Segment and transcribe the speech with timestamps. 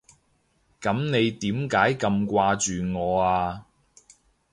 [0.81, 3.67] 噉你點解咁掛住我啊？